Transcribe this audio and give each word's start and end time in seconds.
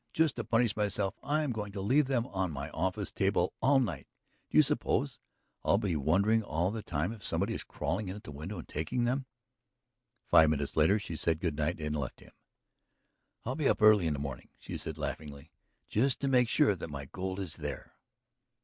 Just 0.13 0.37
to 0.37 0.43
punish 0.43 0.75
myself 0.75 1.13
I 1.21 1.43
am 1.43 1.51
going 1.51 1.71
to 1.73 1.79
leave 1.79 2.07
them 2.07 2.25
on 2.25 2.51
my 2.51 2.71
office 2.71 3.11
table 3.11 3.53
all 3.61 3.79
night; 3.79 4.07
do 4.49 4.57
you 4.57 4.63
suppose 4.63 5.19
I'll 5.63 5.77
be 5.77 5.95
wondering 5.95 6.41
all 6.41 6.71
the 6.71 6.81
time 6.81 7.11
if 7.13 7.23
somebody 7.23 7.53
is 7.53 7.63
crawling 7.63 8.07
in 8.07 8.15
at 8.15 8.25
a 8.25 8.31
window 8.31 8.57
and 8.57 8.67
taking 8.67 9.03
them?" 9.03 9.27
Five 10.25 10.49
minutes 10.49 10.75
later 10.75 10.97
she 10.97 11.15
said 11.15 11.39
good 11.39 11.55
night 11.55 11.79
and 11.79 11.95
left 11.95 12.19
him. 12.19 12.31
"I'll 13.45 13.53
be 13.55 13.69
up 13.69 13.79
early 13.83 14.07
in 14.07 14.13
the 14.13 14.19
morning," 14.19 14.49
she 14.57 14.75
said 14.75 14.97
laughingly. 14.97 15.51
"Just 15.87 16.19
to 16.21 16.27
make 16.27 16.49
sure 16.49 16.75
that 16.75 16.89
my 16.89 17.05
gold 17.05 17.39
is 17.39 17.57
there!" 17.57 17.93